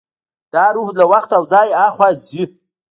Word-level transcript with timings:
دا 0.53 0.63
روح 0.75 0.89
له 0.99 1.05
وخت 1.11 1.29
او 1.37 1.43
ځای 1.51 1.69
هاخوا 1.79 2.09
ځي. 2.27 2.43